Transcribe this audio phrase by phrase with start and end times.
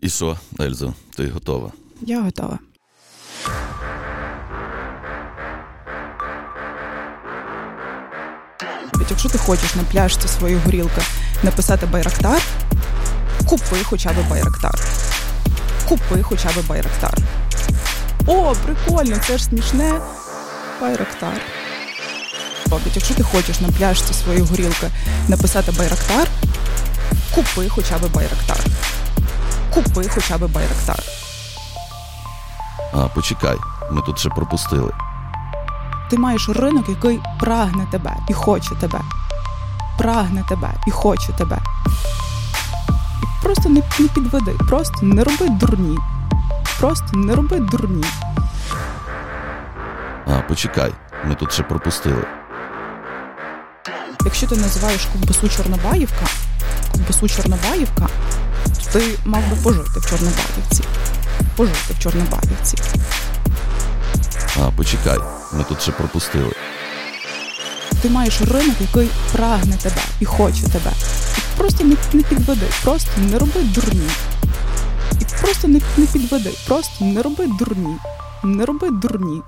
[0.00, 1.72] І що, Ельзо, ти готова?
[2.00, 2.58] Я готова.
[9.10, 11.02] Якщо ти хочеш на пляжці своєї горілки
[11.42, 12.42] написати Байрактар,
[13.46, 14.74] купи хоча б Байрактар.
[15.88, 17.18] Купи хоча б Байрактар.
[18.26, 20.00] О, прикольно, це ж смішне.
[20.80, 21.40] Байрактар.
[22.66, 24.90] Ведь Якщо ти хочеш на пляжці своєї горілки
[25.28, 26.28] написати Байрактар,
[27.34, 28.60] купи хоча б Байрактар.
[29.74, 31.02] Купи хоча б Байрактар.
[32.92, 33.56] А, почекай,
[33.90, 34.92] ми тут ще пропустили.
[36.10, 39.00] Ти маєш ринок, який прагне тебе і хоче тебе.
[39.98, 41.58] Прагне тебе і хоче тебе.
[43.22, 45.98] І просто не, не підведи, просто не роби дурні.
[46.78, 48.04] Просто не роби дурні.
[50.26, 50.92] А, почекай,
[51.24, 52.24] ми тут ще пропустили.
[54.24, 56.26] Якщо ти називаєш ковбасу Чорнобаївка,
[56.92, 58.08] ковбасу Чорнобаївка,
[58.92, 60.84] ти мав би пожити в Чорнобаївці.
[61.56, 62.78] Пожити в Чорнобаївці.
[64.56, 65.18] А, почекай,
[65.52, 66.52] ми тут ще пропустили.
[68.02, 70.92] Ти маєш ринок, який прагне тебе і хоче тебе.
[71.38, 74.10] І просто не, не підведи, просто не роби дурні.
[75.20, 77.96] І просто не, не підведи, просто не роби дурні.
[78.44, 79.40] Не роби дурні.